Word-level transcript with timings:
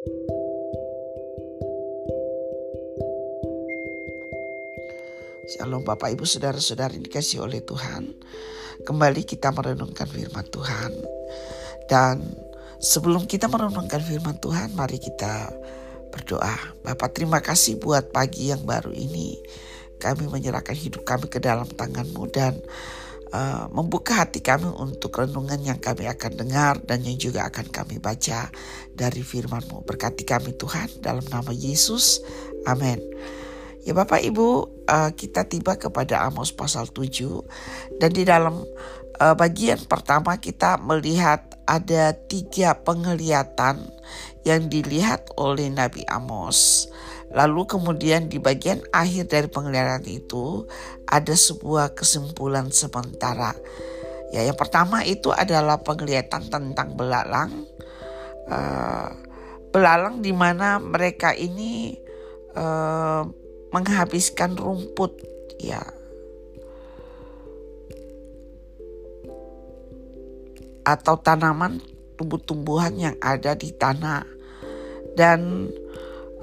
Shalom 0.00 0.16
Bapak 5.84 6.16
Ibu 6.16 6.24
Saudara-saudari 6.24 7.04
dikasih 7.04 7.44
oleh 7.44 7.60
Tuhan. 7.60 8.08
Kembali 8.88 9.28
kita 9.28 9.52
merenungkan 9.52 10.08
firman 10.08 10.48
Tuhan. 10.48 10.96
Dan 11.84 12.32
sebelum 12.80 13.28
kita 13.28 13.52
merenungkan 13.52 14.00
firman 14.00 14.40
Tuhan, 14.40 14.72
mari 14.72 14.96
kita 14.96 15.52
berdoa. 16.08 16.80
Bapak 16.80 17.12
terima 17.12 17.44
kasih 17.44 17.76
buat 17.76 18.08
pagi 18.08 18.56
yang 18.56 18.64
baru 18.64 18.96
ini. 18.96 19.36
Kami 20.00 20.32
menyerahkan 20.32 20.80
hidup 20.80 21.04
kami 21.04 21.28
ke 21.28 21.44
dalam 21.44 21.68
tanganmu 21.68 22.24
dan 22.32 22.56
uh, 23.32 23.66
membuka 23.70 24.22
hati 24.22 24.42
kami 24.42 24.68
untuk 24.68 25.18
renungan 25.18 25.58
yang 25.62 25.78
kami 25.78 26.06
akan 26.06 26.32
dengar 26.36 26.78
dan 26.84 27.02
yang 27.02 27.18
juga 27.18 27.46
akan 27.48 27.70
kami 27.70 27.98
baca 28.02 28.50
dari 28.94 29.22
firman-Mu. 29.22 29.86
Berkati 29.86 30.22
kami 30.26 30.54
Tuhan 30.54 31.02
dalam 31.02 31.24
nama 31.26 31.50
Yesus. 31.54 32.22
Amin. 32.66 33.00
Ya 33.80 33.96
Bapak 33.96 34.20
Ibu, 34.20 34.48
uh, 34.84 35.10
kita 35.16 35.48
tiba 35.48 35.80
kepada 35.80 36.20
Amos 36.28 36.52
pasal 36.52 36.92
7 36.92 37.96
dan 37.96 38.12
di 38.12 38.28
dalam 38.28 38.60
uh, 39.16 39.34
bagian 39.36 39.80
pertama 39.88 40.36
kita 40.36 40.76
melihat 40.76 41.44
ada 41.64 42.12
tiga 42.12 42.76
penglihatan 42.76 43.88
yang 44.44 44.68
dilihat 44.72 45.28
oleh 45.36 45.68
Nabi 45.68 46.04
Amos. 46.08 46.88
Lalu 47.30 47.62
kemudian 47.70 48.26
di 48.26 48.42
bagian 48.42 48.82
akhir 48.90 49.30
dari 49.30 49.46
penglihatan 49.46 50.02
itu 50.10 50.66
ada 51.06 51.30
sebuah 51.30 51.94
kesimpulan 51.94 52.74
sementara. 52.74 53.54
Ya, 54.34 54.46
yang 54.46 54.58
pertama 54.58 55.06
itu 55.06 55.30
adalah 55.30 55.78
penglihatan 55.82 56.50
tentang 56.50 56.98
belalang. 56.98 57.66
Uh, 58.50 59.10
belalang 59.70 60.18
di 60.18 60.34
mana 60.34 60.82
mereka 60.82 61.30
ini 61.30 61.94
uh, 62.58 63.22
menghabiskan 63.70 64.58
rumput 64.58 65.14
ya 65.62 65.78
atau 70.82 71.14
tanaman 71.20 71.78
tumbuh-tumbuhan 72.20 72.92
yang 73.00 73.16
ada 73.24 73.56
di 73.56 73.72
tanah. 73.72 74.28
Dan 75.16 75.72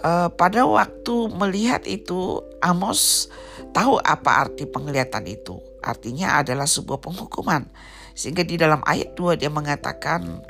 uh, 0.02 0.34
pada 0.34 0.66
waktu 0.66 1.30
melihat 1.38 1.86
itu 1.86 2.42
Amos 2.58 3.30
tahu 3.78 4.02
apa 4.02 4.50
arti 4.50 4.66
penglihatan 4.66 5.30
itu. 5.30 5.62
Artinya 5.86 6.42
adalah 6.42 6.66
sebuah 6.66 6.98
penghukuman. 6.98 7.70
Sehingga 8.18 8.42
di 8.42 8.58
dalam 8.58 8.82
ayat 8.82 9.14
2 9.14 9.38
dia 9.38 9.54
mengatakan 9.54 10.42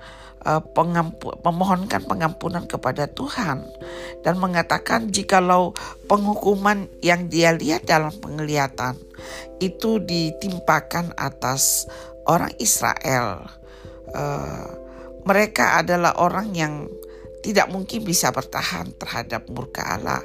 uh, 0.48 0.64
pengampu, 0.72 1.36
memohonkan 1.44 2.08
pengampunan 2.08 2.64
kepada 2.64 3.12
Tuhan. 3.12 3.68
Dan 4.24 4.40
mengatakan 4.40 5.12
jikalau 5.12 5.76
penghukuman 6.08 6.88
yang 7.04 7.28
dia 7.28 7.52
lihat 7.52 7.84
dalam 7.84 8.16
penglihatan 8.24 8.96
itu 9.60 10.00
ditimpakan 10.00 11.12
atas 11.20 11.86
orang 12.24 12.56
Israel. 12.64 13.52
Uh, 14.16 14.87
mereka 15.28 15.84
adalah 15.84 16.16
orang 16.24 16.56
yang 16.56 16.88
tidak 17.44 17.68
mungkin 17.68 18.08
bisa 18.08 18.32
bertahan 18.32 18.96
terhadap 18.96 19.52
murka 19.52 19.84
Allah. 19.84 20.24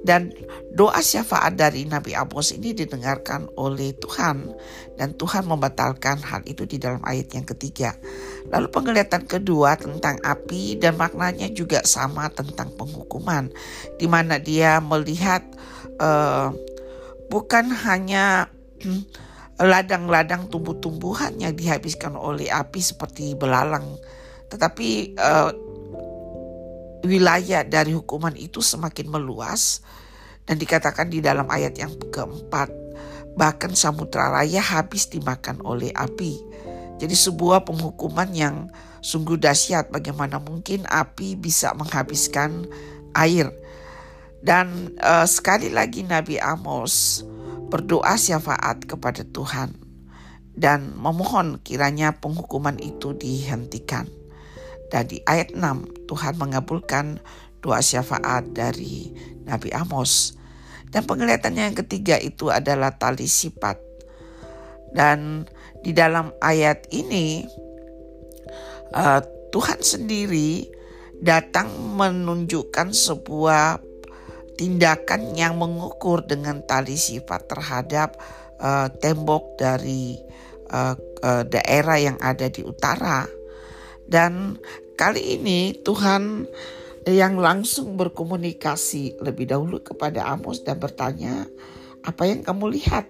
Dan 0.00 0.32
doa 0.72 0.96
syafaat 1.04 1.60
dari 1.60 1.84
Nabi 1.84 2.16
Amos 2.16 2.56
ini 2.56 2.72
didengarkan 2.72 3.52
oleh 3.60 3.92
Tuhan. 4.00 4.48
Dan 4.96 5.12
Tuhan 5.12 5.44
membatalkan 5.44 6.24
hal 6.24 6.40
itu 6.48 6.64
di 6.64 6.80
dalam 6.80 7.04
ayat 7.04 7.36
yang 7.36 7.44
ketiga. 7.44 7.92
Lalu 8.48 8.72
penglihatan 8.72 9.28
kedua 9.28 9.76
tentang 9.76 10.16
api 10.24 10.80
dan 10.80 10.96
maknanya 10.96 11.52
juga 11.52 11.84
sama 11.84 12.32
tentang 12.32 12.72
penghukuman. 12.80 13.52
Di 14.00 14.08
mana 14.08 14.40
dia 14.40 14.80
melihat 14.80 15.44
uh, 16.00 16.48
bukan 17.28 17.68
hanya 17.84 18.48
ladang-ladang 19.60 20.48
tumbuh-tumbuhan 20.48 21.36
yang 21.36 21.52
dihabiskan 21.52 22.16
oleh 22.16 22.48
api 22.48 22.80
seperti 22.80 23.36
belalang 23.36 23.84
tetapi 24.50 25.14
uh, 25.16 25.50
wilayah 27.06 27.64
dari 27.64 27.96
hukuman 27.96 28.36
itu 28.36 28.60
semakin 28.60 29.08
meluas 29.08 29.80
dan 30.44 30.60
dikatakan 30.60 31.08
di 31.08 31.22
dalam 31.24 31.48
ayat 31.48 31.78
yang 31.78 31.94
keempat 32.12 32.68
bahkan 33.38 33.72
samudra 33.72 34.28
raya 34.28 34.60
habis 34.60 35.08
dimakan 35.08 35.62
oleh 35.62 35.94
api. 35.94 36.36
Jadi 37.00 37.16
sebuah 37.16 37.64
penghukuman 37.64 38.28
yang 38.36 38.68
sungguh 39.00 39.40
dahsyat 39.40 39.88
bagaimana 39.88 40.36
mungkin 40.36 40.84
api 40.84 41.38
bisa 41.38 41.72
menghabiskan 41.72 42.68
air. 43.16 43.48
Dan 44.40 44.96
uh, 45.00 45.24
sekali 45.24 45.72
lagi 45.72 46.04
Nabi 46.04 46.36
Amos 46.40 47.24
berdoa 47.72 48.18
syafaat 48.20 48.84
kepada 48.84 49.24
Tuhan 49.24 49.72
dan 50.52 50.92
memohon 50.98 51.62
kiranya 51.64 52.18
penghukuman 52.20 52.76
itu 52.76 53.16
dihentikan. 53.16 54.19
Dan 54.90 55.06
di 55.06 55.22
ayat 55.24 55.54
6 55.54 56.10
Tuhan 56.10 56.34
mengabulkan 56.36 57.22
doa 57.62 57.78
syafaat 57.78 58.50
dari 58.50 59.14
Nabi 59.46 59.70
Amos. 59.70 60.34
Dan 60.90 61.06
penglihatannya 61.06 61.70
yang 61.70 61.78
ketiga 61.78 62.18
itu 62.18 62.50
adalah 62.50 62.98
tali 62.98 63.30
sifat. 63.30 63.78
Dan 64.90 65.46
di 65.86 65.94
dalam 65.94 66.34
ayat 66.42 66.90
ini 66.90 67.46
uh, 68.90 69.22
Tuhan 69.54 69.78
sendiri 69.78 70.66
datang 71.22 71.70
menunjukkan 71.94 72.90
sebuah 72.90 73.78
tindakan 74.58 75.38
yang 75.38 75.56
mengukur 75.56 76.26
dengan 76.26 76.60
tali 76.66 76.98
sifat 76.98 77.48
terhadap 77.48 78.18
uh, 78.60 78.92
tembok 79.00 79.56
dari 79.56 80.20
uh, 80.68 80.92
uh, 81.24 81.44
daerah 81.48 81.96
yang 81.96 82.18
ada 82.20 82.50
di 82.52 82.60
utara 82.60 83.24
dan 84.10 84.58
kali 84.98 85.38
ini 85.38 85.78
Tuhan 85.86 86.50
yang 87.06 87.38
langsung 87.38 87.94
berkomunikasi 87.94 89.22
lebih 89.22 89.48
dahulu 89.48 89.80
kepada 89.80 90.26
Amos 90.26 90.66
dan 90.66 90.82
bertanya, 90.82 91.46
"Apa 92.02 92.26
yang 92.26 92.42
kamu 92.42 92.74
lihat?" 92.74 93.06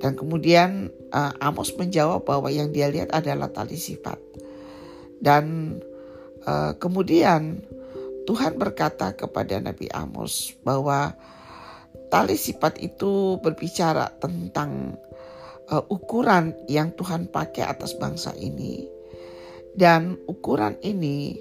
Dan 0.00 0.16
kemudian 0.16 0.88
uh, 1.12 1.36
Amos 1.38 1.76
menjawab 1.76 2.24
bahwa 2.24 2.48
yang 2.48 2.72
dia 2.72 2.88
lihat 2.88 3.12
adalah 3.12 3.52
tali 3.52 3.76
sifat. 3.76 4.16
Dan 5.20 5.76
uh, 6.48 6.72
kemudian 6.80 7.60
Tuhan 8.24 8.56
berkata 8.56 9.12
kepada 9.12 9.60
Nabi 9.60 9.92
Amos 9.92 10.56
bahwa 10.64 11.12
tali 12.08 12.40
sifat 12.40 12.80
itu 12.80 13.36
berbicara 13.44 14.08
tentang 14.16 14.96
uh, 15.68 15.84
ukuran 15.92 16.56
yang 16.72 16.96
Tuhan 16.96 17.28
pakai 17.28 17.68
atas 17.68 17.92
bangsa 18.00 18.32
ini 18.40 18.99
dan 19.74 20.18
ukuran 20.26 20.76
ini 20.82 21.38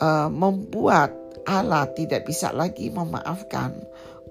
uh, 0.00 0.28
membuat 0.30 1.14
Allah 1.46 1.86
tidak 1.94 2.26
bisa 2.26 2.50
lagi 2.50 2.90
memaafkan 2.90 3.74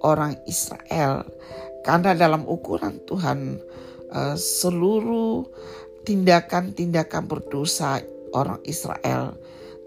orang 0.03 0.35
Israel. 0.45 1.23
Karena 1.85 2.17
dalam 2.17 2.43
ukuran 2.43 2.99
Tuhan 3.07 3.61
uh, 4.11 4.35
seluruh 4.35 5.47
tindakan-tindakan 6.05 7.23
berdosa 7.25 8.03
orang 8.35 8.59
Israel 8.67 9.37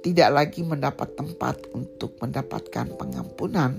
tidak 0.00 0.30
lagi 0.30 0.62
mendapat 0.62 1.18
tempat 1.18 1.68
untuk 1.74 2.16
mendapatkan 2.22 2.96
pengampunan. 2.96 3.76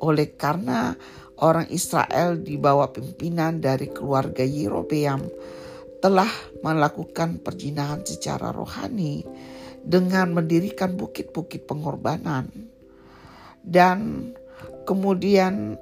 Oleh 0.00 0.32
karena 0.34 0.96
orang 1.40 1.68
Israel 1.68 2.40
di 2.40 2.56
bawah 2.56 2.88
pimpinan 2.92 3.60
dari 3.60 3.92
keluarga 3.92 4.44
Yerobeam 4.44 5.20
telah 6.00 6.28
melakukan 6.64 7.40
perjinahan 7.44 8.00
secara 8.04 8.50
rohani 8.50 9.24
dengan 9.84 10.32
mendirikan 10.32 10.96
bukit-bukit 10.96 11.68
pengorbanan. 11.68 12.48
Dan 13.60 14.32
kemudian 14.88 15.76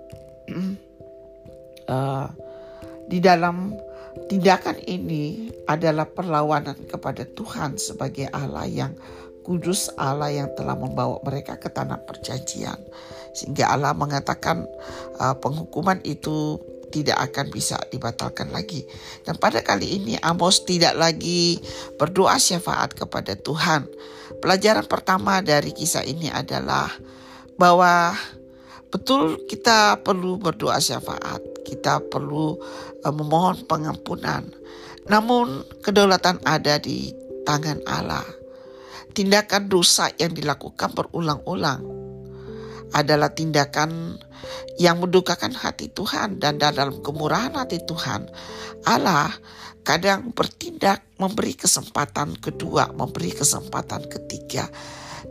uh, 1.87 2.29
di 3.11 3.19
dalam 3.23 3.75
tindakan 4.26 4.82
ini 4.85 5.55
adalah 5.70 6.11
perlawanan 6.11 6.75
kepada 6.91 7.23
Tuhan 7.23 7.79
sebagai 7.79 8.26
Allah 8.35 8.67
yang 8.67 8.93
kudus 9.47 9.88
Allah 9.97 10.29
yang 10.29 10.53
telah 10.59 10.76
membawa 10.76 11.23
mereka 11.25 11.56
ke 11.56 11.71
tanah 11.71 12.03
perjanjian. 12.05 12.76
Sehingga 13.32 13.71
Allah 13.73 13.94
mengatakan 13.94 14.67
uh, 15.23 15.32
penghukuman 15.38 16.03
itu 16.05 16.61
tidak 16.88 17.19
akan 17.31 17.52
bisa 17.52 17.76
dibatalkan 17.93 18.50
lagi. 18.50 18.85
Dan 19.25 19.37
pada 19.37 19.61
kali 19.61 20.00
ini 20.00 20.14
Amos 20.20 20.64
tidak 20.64 20.96
lagi 20.96 21.61
berdoa 22.00 22.37
syafaat 22.40 22.96
kepada 22.96 23.37
Tuhan. 23.37 23.87
Pelajaran 24.40 24.85
pertama 24.85 25.40
dari 25.40 25.73
kisah 25.73 26.05
ini 26.05 26.29
adalah 26.29 26.88
bahwa 27.56 28.12
betul 28.88 29.44
kita 29.49 30.00
perlu 30.00 30.40
berdoa 30.40 30.81
syafaat, 30.81 31.40
kita 31.64 32.00
perlu 32.08 32.56
uh, 33.05 33.14
memohon 33.14 33.64
pengampunan. 33.69 34.46
Namun 35.08 35.64
kedaulatan 35.81 36.40
ada 36.44 36.76
di 36.81 37.12
tangan 37.49 37.81
Allah. 37.88 38.25
tindakan 39.08 39.67
dosa 39.67 40.14
yang 40.14 40.31
dilakukan 40.31 40.94
berulang-ulang 40.94 41.82
adalah 42.94 43.35
tindakan 43.35 44.14
yang 44.79 45.02
mendukakan 45.02 45.52
hati 45.52 45.90
Tuhan 45.90 46.38
dan 46.38 46.58
dalam 46.58 47.02
kemurahan 47.02 47.55
hati 47.55 47.82
Tuhan 47.82 48.31
Allah 48.87 49.32
kadang 49.82 50.37
bertindak 50.37 51.00
memberi 51.17 51.56
kesempatan 51.56 52.37
kedua, 52.37 52.93
memberi 52.93 53.32
kesempatan 53.32 54.05
ketiga. 54.06 54.69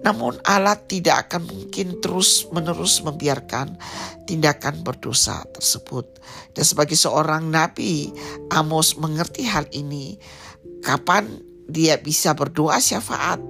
Namun 0.01 0.37
Allah 0.45 0.77
tidak 0.77 1.29
akan 1.29 1.45
mungkin 1.45 2.01
terus-menerus 2.01 3.05
membiarkan 3.05 3.77
tindakan 4.25 4.81
berdosa 4.81 5.45
tersebut. 5.53 6.05
Dan 6.57 6.65
sebagai 6.65 6.97
seorang 6.97 7.49
nabi, 7.49 8.09
Amos 8.49 8.97
mengerti 8.97 9.45
hal 9.45 9.69
ini. 9.73 10.17
Kapan 10.81 11.41
dia 11.69 11.97
bisa 12.01 12.33
berdoa 12.33 12.81
syafaat 12.81 13.41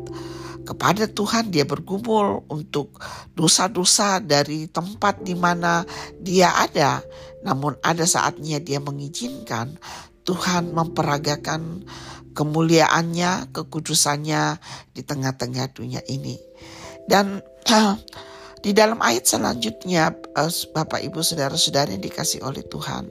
kepada 0.68 1.08
Tuhan 1.08 1.48
dia 1.48 1.64
bergumul 1.64 2.44
untuk 2.52 3.00
dosa-dosa 3.32 4.20
dari 4.20 4.68
tempat 4.68 5.24
di 5.24 5.32
mana 5.32 5.88
dia 6.20 6.52
ada. 6.52 7.00
Namun 7.48 7.80
ada 7.80 8.04
saatnya 8.04 8.60
dia 8.60 8.84
mengizinkan 8.84 9.80
Tuhan 10.28 10.76
memperagakan 10.76 11.88
kemuliaannya, 12.36 13.56
kekudusannya 13.56 14.60
di 14.92 15.02
tengah-tengah 15.02 15.72
dunia 15.72 16.04
ini. 16.12 16.36
Dan 17.08 17.40
di 18.66 18.76
dalam 18.76 19.00
ayat 19.00 19.24
selanjutnya 19.24 20.12
eh, 20.12 20.52
Bapak 20.76 21.00
Ibu 21.00 21.24
Saudara-saudara 21.24 21.96
yang 21.96 22.04
dikasih 22.04 22.44
oleh 22.44 22.68
Tuhan, 22.68 23.08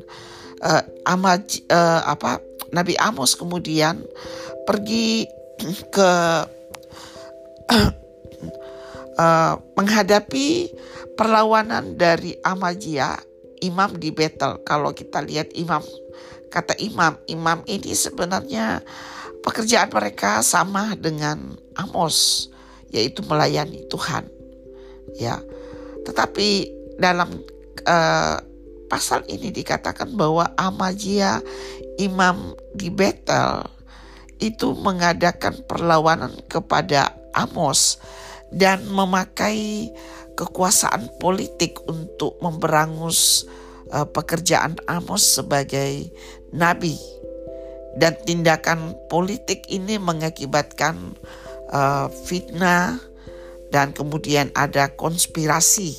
uh, 0.60 0.82
uh, 1.08 2.00
apa 2.04 2.38
Nabi 2.76 2.94
Amos 3.00 3.32
kemudian 3.34 4.04
pergi 4.68 5.24
ke 5.96 6.10
uh, 7.70 9.54
menghadapi 9.78 10.70
perlawanan 11.16 11.96
dari 11.96 12.36
Amajia, 12.44 13.16
imam 13.64 13.96
di 13.96 14.12
Betel. 14.12 14.60
Kalau 14.62 14.92
kita 14.92 15.24
lihat 15.24 15.50
imam, 15.56 15.80
kata 16.52 16.76
imam, 16.78 17.16
imam 17.26 17.64
ini 17.64 17.96
sebenarnya 17.96 18.84
pekerjaan 19.40 19.90
mereka 19.90 20.44
sama 20.44 20.92
dengan 20.98 21.56
Amos, 21.74 22.48
yaitu 22.92 23.24
melayani 23.24 23.88
Tuhan. 23.88 24.28
Ya, 25.16 25.40
tetapi 26.04 26.68
dalam 27.00 27.32
uh, 27.88 28.36
pasal 28.86 29.24
ini 29.26 29.50
dikatakan 29.50 30.14
bahwa 30.14 30.52
Amajia 30.60 31.40
imam 31.96 32.54
di 32.76 32.92
Betel 32.92 33.66
itu 34.36 34.76
mengadakan 34.76 35.64
perlawanan 35.64 36.32
kepada 36.46 37.08
Amos 37.36 38.00
dan 38.48 38.88
memakai 38.88 39.92
kekuasaan 40.36 41.20
politik 41.20 41.80
untuk 41.88 42.40
memberangus 42.40 43.44
uh, 43.92 44.08
pekerjaan 44.08 44.76
Amos 44.88 45.40
sebagai 45.40 46.12
nabi 46.52 46.96
dan 47.96 48.16
tindakan 48.24 48.92
politik 49.08 49.64
ini 49.72 49.96
mengakibatkan 49.96 51.16
uh, 51.72 52.12
fitnah 52.28 53.00
dan 53.72 53.96
kemudian 53.96 54.52
ada 54.52 54.92
konspirasi. 54.94 55.96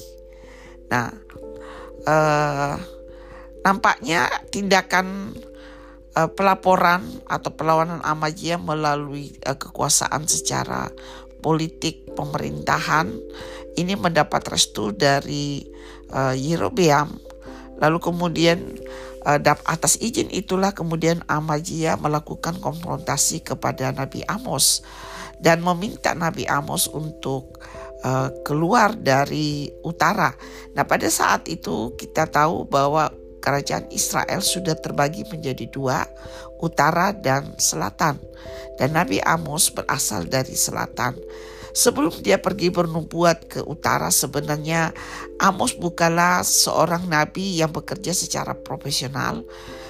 Nah, 0.94 1.12
uh, 2.06 2.78
nampaknya 3.66 4.30
tindakan 4.54 5.36
pelaporan 6.34 7.06
atau 7.30 7.54
perlawanan 7.54 8.02
Amajia 8.02 8.58
melalui 8.58 9.38
kekuasaan 9.38 10.26
secara 10.26 10.90
politik 11.40 12.14
pemerintahan 12.18 13.14
ini 13.78 13.94
mendapat 13.94 14.42
restu 14.50 14.90
dari 14.92 15.62
uh, 16.10 16.34
Yerobeam. 16.34 17.14
Lalu 17.78 17.98
kemudian 18.02 18.58
uh, 19.22 19.40
atas 19.70 20.02
izin 20.02 20.34
itulah 20.34 20.74
kemudian 20.74 21.22
Amajia 21.30 21.94
melakukan 22.00 22.58
konfrontasi 22.58 23.46
kepada 23.46 23.94
Nabi 23.94 24.26
Amos 24.26 24.82
dan 25.38 25.62
meminta 25.62 26.18
Nabi 26.18 26.50
Amos 26.50 26.90
untuk 26.90 27.62
uh, 28.02 28.34
keluar 28.42 28.98
dari 28.98 29.70
utara. 29.86 30.34
Nah 30.74 30.84
pada 30.90 31.06
saat 31.12 31.46
itu 31.46 31.94
kita 31.94 32.26
tahu 32.26 32.66
bahwa 32.66 33.14
kerajaan 33.40 33.90
Israel 33.94 34.42
sudah 34.42 34.76
terbagi 34.78 35.26
menjadi 35.30 35.66
dua, 35.70 36.06
utara 36.62 37.14
dan 37.14 37.58
selatan. 37.58 38.18
Dan 38.78 38.94
Nabi 38.94 39.18
Amos 39.22 39.74
berasal 39.74 40.30
dari 40.30 40.54
selatan. 40.54 41.18
Sebelum 41.78 42.26
dia 42.26 42.42
pergi 42.42 42.74
bernubuat 42.74 43.54
ke 43.54 43.60
utara 43.62 44.10
sebenarnya 44.10 44.98
Amos 45.38 45.78
bukanlah 45.78 46.42
seorang 46.42 47.06
nabi 47.06 47.62
yang 47.62 47.70
bekerja 47.70 48.18
secara 48.18 48.58
profesional 48.58 49.46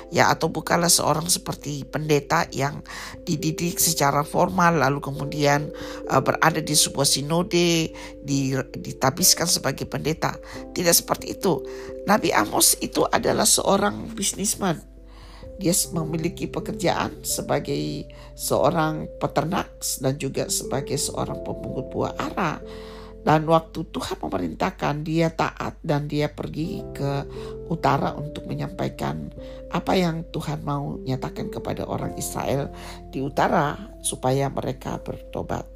ya 0.07 0.31
atau 0.31 0.48
bukanlah 0.48 0.92
seorang 0.92 1.27
seperti 1.27 1.83
pendeta 1.83 2.48
yang 2.56 2.80
dididik 3.27 3.75
secara 3.75 4.24
formal 4.24 4.80
lalu 4.80 5.04
kemudian 5.04 5.68
uh, 6.07 6.24
berada 6.24 6.63
di 6.63 6.75
sebuah 6.75 7.07
sinode 7.07 7.92
di, 8.24 8.39
ditabiskan 8.56 9.48
sebagai 9.48 9.88
pendeta. 9.88 10.36
Tidak 10.71 10.95
seperti 10.95 11.36
itu. 11.36 11.63
Nabi 12.07 12.31
Amos 12.31 12.80
itu 12.80 13.04
adalah 13.07 13.45
seorang 13.45 14.15
bisnisman. 14.15 14.80
Dia 15.57 15.74
memiliki 15.89 16.45
pekerjaan 16.45 17.25
sebagai 17.25 18.06
seorang 18.38 19.09
peternak 19.18 19.74
dan 19.98 20.13
juga 20.21 20.45
sebagai 20.54 20.95
seorang 21.01 21.42
pemungut 21.42 21.89
buah 21.89 22.13
ara. 22.13 22.62
Dan 23.27 23.44
waktu 23.44 23.83
Tuhan 23.91 24.24
memerintahkan 24.24 25.03
dia 25.03 25.27
taat 25.27 25.75
dan 25.83 26.07
dia 26.07 26.31
pergi 26.31 26.79
ke 26.95 27.27
utara 27.68 28.15
untuk 28.15 28.47
menyampaikan 28.47 29.27
apa 29.68 30.00
yang 30.00 30.24
Tuhan 30.31 30.63
mau 30.63 30.95
nyatakan 31.03 31.51
kepada 31.51 31.83
orang 31.83 32.15
Israel 32.15 32.71
di 33.12 33.19
utara 33.19 33.75
supaya 34.00 34.47
mereka 34.47 35.03
bertobat. 35.03 35.68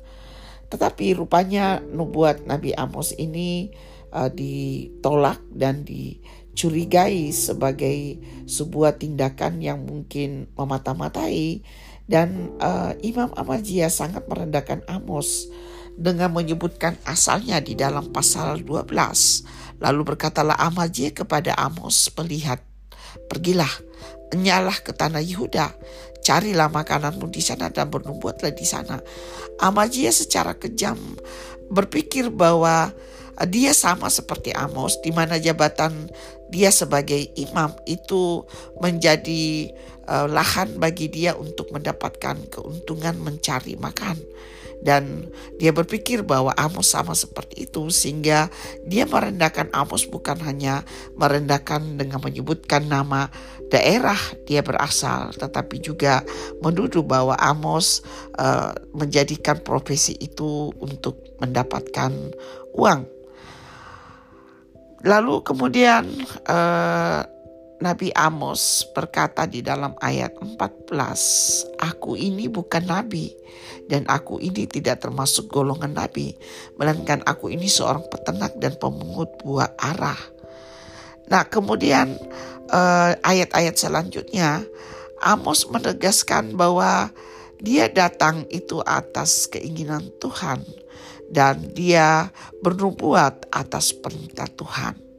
Tetapi 0.71 1.19
rupanya 1.19 1.83
nubuat 1.83 2.47
Nabi 2.47 2.71
Amos 2.71 3.11
ini 3.19 3.67
uh, 4.15 4.31
ditolak 4.31 5.43
dan 5.51 5.83
di 5.83 6.23
curigai 6.55 7.35
sebagai 7.35 8.15
sebuah 8.47 8.95
tindakan 8.95 9.59
yang 9.59 9.83
mungkin 9.83 10.47
memata-matai 10.55 11.67
dan 12.07 12.55
uh, 12.63 12.95
Imam 13.03 13.35
Amajia 13.35 13.91
sangat 13.91 14.23
merendahkan 14.31 14.87
Amos 14.87 15.51
dengan 15.97 16.31
menyebutkan 16.31 16.97
asalnya 17.03 17.59
di 17.59 17.75
dalam 17.75 18.09
pasal 18.09 18.63
12 18.63 18.91
lalu 19.81 20.01
berkatalah 20.13 20.55
Amajia 20.61 21.09
kepada 21.11 21.57
Amos 21.57 22.09
melihat 22.17 22.61
pergilah 23.27 23.71
nyalah 24.35 24.77
ke 24.79 24.95
tanah 24.95 25.19
Yehuda. 25.19 25.75
Carilah 26.21 26.69
makananmu 26.69 27.33
di 27.33 27.41
sana 27.41 27.73
dan 27.73 27.89
bernubuatlah 27.89 28.53
di 28.53 28.63
sana. 28.63 29.01
Amajia 29.57 30.13
secara 30.13 30.53
kejam 30.53 30.95
berpikir 31.73 32.29
bahwa 32.29 32.93
dia 33.49 33.73
sama 33.73 34.05
seperti 34.07 34.53
Amos 34.53 35.01
di 35.01 35.09
mana 35.09 35.41
jabatan 35.41 36.13
dia 36.53 36.69
sebagai 36.69 37.31
imam 37.33 37.73
itu 37.89 38.45
menjadi 38.77 39.71
uh, 40.05 40.29
lahan 40.29 40.77
bagi 40.77 41.09
dia 41.09 41.33
untuk 41.33 41.73
mendapatkan 41.73 42.37
keuntungan 42.53 43.17
mencari 43.17 43.79
makan 43.79 44.19
dan 44.81 45.29
dia 45.61 45.69
berpikir 45.69 46.25
bahwa 46.25 46.51
Amos 46.57 46.89
sama 46.89 47.13
seperti 47.13 47.69
itu 47.69 47.87
sehingga 47.93 48.49
dia 48.83 49.05
merendahkan 49.05 49.69
Amos 49.71 50.09
bukan 50.09 50.41
hanya 50.41 50.81
merendahkan 51.15 52.01
dengan 52.01 52.17
menyebutkan 52.19 52.89
nama 52.89 53.29
daerah 53.69 54.17
dia 54.49 54.65
berasal 54.65 55.31
tetapi 55.37 55.79
juga 55.79 56.25
menuduh 56.59 57.05
bahwa 57.05 57.37
Amos 57.37 58.01
uh, 58.35 58.73
menjadikan 58.91 59.61
profesi 59.61 60.17
itu 60.17 60.73
untuk 60.81 61.21
mendapatkan 61.39 62.11
uang. 62.75 63.01
Lalu 65.01 65.41
kemudian 65.41 66.05
uh, 66.45 67.25
Nabi 67.81 68.13
Amos 68.13 68.85
berkata 68.93 69.49
di 69.49 69.65
dalam 69.65 69.97
ayat 69.97 70.37
14, 70.37 71.81
Aku 71.81 72.13
ini 72.13 72.45
bukan 72.45 72.85
nabi 72.85 73.33
dan 73.89 74.05
aku 74.05 74.37
ini 74.37 74.69
tidak 74.69 75.01
termasuk 75.01 75.49
golongan 75.49 75.97
nabi, 75.97 76.37
melainkan 76.77 77.25
aku 77.25 77.49
ini 77.49 77.65
seorang 77.65 78.05
peternak 78.05 78.53
dan 78.61 78.77
pemungut 78.77 79.33
buah 79.41 79.73
arah. 79.81 80.21
Nah 81.25 81.41
kemudian 81.49 82.13
uh, 82.69 83.17
ayat-ayat 83.25 83.73
selanjutnya 83.73 84.61
Amos 85.17 85.65
menegaskan 85.65 86.53
bahwa 86.53 87.09
dia 87.57 87.89
datang 87.89 88.45
itu 88.53 88.77
atas 88.85 89.49
keinginan 89.49 90.13
Tuhan 90.21 90.61
dan 91.33 91.73
dia 91.73 92.29
bernubuat 92.61 93.49
atas 93.49 93.89
perintah 93.89 94.45
Tuhan. 94.49 95.10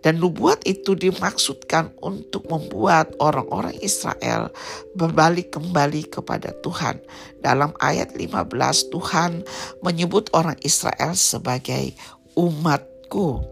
Dan 0.00 0.16
nubuat 0.16 0.64
itu 0.64 0.96
dimaksudkan 0.96 1.92
untuk 2.00 2.48
membuat 2.48 3.12
orang-orang 3.20 3.76
Israel 3.84 4.48
berbalik 4.96 5.52
kembali 5.52 6.08
kepada 6.08 6.56
Tuhan. 6.64 7.04
Dalam 7.44 7.76
ayat 7.76 8.16
15 8.16 8.48
Tuhan 8.88 9.44
menyebut 9.84 10.32
orang 10.32 10.56
Israel 10.64 11.12
sebagai 11.12 11.92
umatku. 12.32 13.44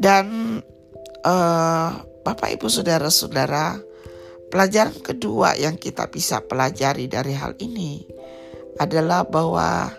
Dan 0.00 0.58
uh, 1.24 1.88
Bapak 2.24 2.56
Ibu 2.56 2.68
Saudara-saudara, 2.72 3.80
pelajaran 4.48 4.96
kedua 5.04 5.60
yang 5.60 5.76
kita 5.76 6.08
bisa 6.08 6.40
pelajari 6.40 7.08
dari 7.08 7.36
hal 7.36 7.52
ini 7.60 8.04
adalah 8.76 9.24
bahwa 9.24 9.92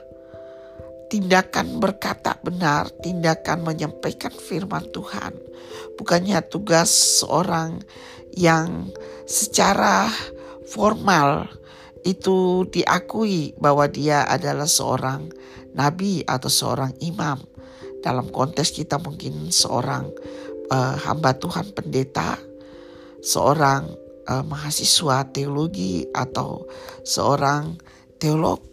tindakan 1.07 1.79
berkata 1.79 2.35
benar, 2.43 2.91
tindakan 3.01 3.63
menyampaikan 3.63 4.31
firman 4.31 4.87
Tuhan, 4.91 5.35
bukannya 5.95 6.43
tugas 6.47 6.91
seorang 7.23 7.81
yang 8.35 8.91
secara 9.25 10.11
formal 10.67 11.47
itu 12.03 12.67
diakui 12.69 13.55
bahwa 13.59 13.87
dia 13.89 14.23
adalah 14.27 14.67
seorang 14.67 15.31
nabi 15.75 16.23
atau 16.23 16.47
seorang 16.51 16.95
imam. 17.03 17.39
Dalam 17.99 18.29
konteks 18.31 18.71
kita 18.71 19.01
mungkin 19.01 19.51
seorang 19.51 20.07
uh, 20.71 20.95
hamba 21.07 21.35
Tuhan 21.35 21.75
pendeta, 21.75 22.39
seorang 23.19 23.89
uh, 24.29 24.43
mahasiswa 24.47 25.27
teologi 25.33 26.07
atau 26.13 26.67
seorang 27.03 27.75
teolog 28.21 28.63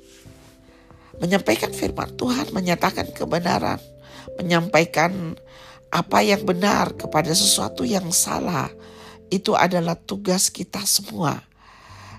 menyampaikan 1.19 1.71
firman 1.71 2.15
Tuhan, 2.19 2.51
menyatakan 2.51 3.11
kebenaran, 3.15 3.79
menyampaikan 4.39 5.39
apa 5.95 6.19
yang 6.27 6.43
benar 6.43 6.99
kepada 6.99 7.31
sesuatu 7.31 7.87
yang 7.87 8.11
salah. 8.11 8.71
Itu 9.31 9.55
adalah 9.55 9.95
tugas 9.99 10.51
kita 10.51 10.83
semua. 10.87 11.43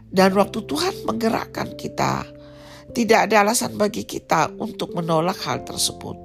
Dan 0.07 0.31
waktu 0.35 0.63
Tuhan 0.63 1.03
menggerakkan 1.03 1.75
kita, 1.75 2.23
tidak 2.95 3.27
ada 3.27 3.43
alasan 3.43 3.75
bagi 3.75 4.07
kita 4.07 4.55
untuk 4.55 4.95
menolak 4.95 5.35
hal 5.43 5.67
tersebut. 5.67 6.15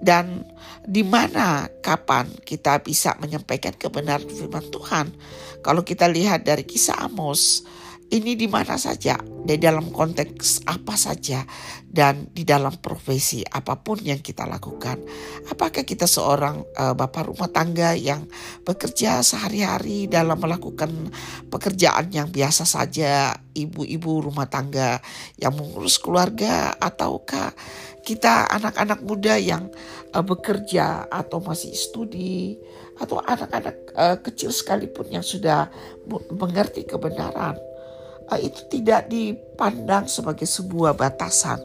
Dan 0.00 0.48
di 0.88 1.04
mana, 1.04 1.68
kapan 1.84 2.32
kita 2.40 2.80
bisa 2.80 3.12
menyampaikan 3.20 3.76
kebenaran 3.76 4.24
firman 4.32 4.64
Tuhan? 4.72 5.12
Kalau 5.60 5.84
kita 5.84 6.08
lihat 6.08 6.48
dari 6.48 6.64
kisah 6.64 7.04
Amos, 7.04 7.68
ini 8.10 8.34
di 8.34 8.50
mana 8.50 8.74
saja, 8.74 9.14
di 9.22 9.54
dalam 9.54 9.94
konteks 9.94 10.66
apa 10.66 10.98
saja, 10.98 11.46
dan 11.86 12.26
di 12.34 12.42
dalam 12.42 12.74
profesi 12.82 13.46
apa 13.46 13.78
pun 13.78 14.02
yang 14.02 14.18
kita 14.18 14.50
lakukan. 14.50 14.98
Apakah 15.46 15.86
kita 15.86 16.10
seorang 16.10 16.66
uh, 16.74 16.94
bapak 16.98 17.30
rumah 17.30 17.46
tangga 17.46 17.94
yang 17.94 18.26
bekerja 18.66 19.22
sehari-hari 19.22 20.10
dalam 20.10 20.42
melakukan 20.42 20.90
pekerjaan 21.54 22.10
yang 22.10 22.26
biasa 22.34 22.66
saja, 22.66 23.30
ibu-ibu 23.54 24.26
rumah 24.26 24.50
tangga 24.50 24.98
yang 25.38 25.54
mengurus 25.54 26.02
keluarga, 26.02 26.74
ataukah 26.82 27.54
kita 28.02 28.50
anak-anak 28.50 29.06
muda 29.06 29.38
yang 29.38 29.70
uh, 30.10 30.24
bekerja 30.26 31.06
atau 31.06 31.38
masih 31.38 31.70
studi, 31.78 32.58
atau 32.98 33.22
anak-anak 33.22 33.76
uh, 33.94 34.18
kecil 34.18 34.50
sekalipun 34.50 35.06
yang 35.14 35.22
sudah 35.22 35.70
mengerti 36.34 36.82
kebenaran 36.82 37.69
itu 38.38 38.68
tidak 38.68 39.10
dipandang 39.10 40.06
sebagai 40.06 40.46
sebuah 40.46 40.94
batasan. 40.94 41.58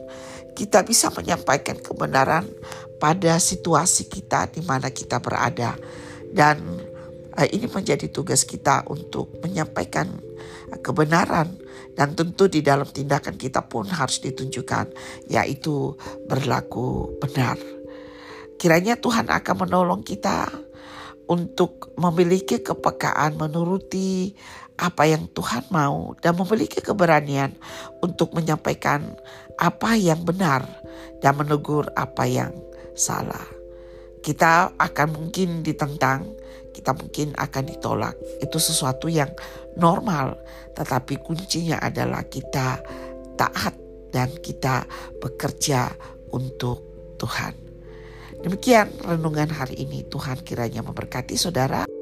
Kita 0.56 0.80
bisa 0.82 1.12
menyampaikan 1.12 1.76
kebenaran 1.76 2.48
pada 2.96 3.36
situasi 3.36 4.08
kita 4.08 4.48
di 4.48 4.64
mana 4.64 4.88
kita 4.88 5.20
berada. 5.20 5.76
Dan 6.32 6.58
eh, 7.36 7.48
ini 7.52 7.68
menjadi 7.68 8.08
tugas 8.08 8.42
kita 8.48 8.88
untuk 8.88 9.36
menyampaikan 9.44 10.08
kebenaran 10.80 11.54
dan 11.96 12.12
tentu 12.12 12.50
di 12.50 12.60
dalam 12.60 12.88
tindakan 12.88 13.38
kita 13.38 13.64
pun 13.64 13.88
harus 13.88 14.20
ditunjukkan 14.20 14.92
yaitu 15.30 15.94
berlaku 16.26 17.16
benar. 17.20 17.56
Kiranya 18.56 18.96
Tuhan 18.96 19.28
akan 19.28 19.56
menolong 19.68 20.00
kita 20.00 20.48
untuk 21.26 21.92
memiliki 21.98 22.62
kepekaan 22.62 23.36
menuruti 23.36 24.32
apa 24.76 25.08
yang 25.08 25.28
Tuhan 25.32 25.64
mau 25.72 26.12
dan 26.20 26.36
memiliki 26.36 26.84
keberanian 26.84 27.56
untuk 28.04 28.36
menyampaikan 28.36 29.16
apa 29.56 29.96
yang 29.96 30.20
benar 30.22 30.68
dan 31.24 31.36
menegur 31.40 31.88
apa 31.96 32.28
yang 32.28 32.52
salah. 32.92 33.44
Kita 34.20 34.74
akan 34.76 35.08
mungkin 35.14 35.62
ditentang, 35.62 36.28
kita 36.76 36.92
mungkin 36.92 37.32
akan 37.38 37.64
ditolak. 37.72 38.16
Itu 38.42 38.60
sesuatu 38.60 39.08
yang 39.08 39.30
normal, 39.78 40.36
tetapi 40.76 41.22
kuncinya 41.24 41.80
adalah 41.80 42.26
kita 42.26 42.82
taat 43.38 43.74
dan 44.10 44.32
kita 44.42 44.84
bekerja 45.22 45.92
untuk 46.34 46.82
Tuhan. 47.16 47.54
Demikian 48.44 48.92
renungan 49.00 49.48
hari 49.48 49.80
ini. 49.80 50.04
Tuhan 50.04 50.44
kiranya 50.44 50.84
memberkati 50.84 51.38
saudara. 51.38 51.95